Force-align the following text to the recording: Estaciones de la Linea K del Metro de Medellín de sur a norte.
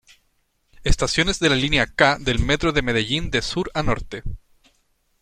Estaciones 0.83 1.37
de 1.37 1.49
la 1.49 1.55
Linea 1.55 1.85
K 1.85 2.17
del 2.17 2.39
Metro 2.39 2.71
de 2.71 2.81
Medellín 2.81 3.29
de 3.29 3.43
sur 3.43 3.69
a 3.75 3.83
norte. 3.83 4.23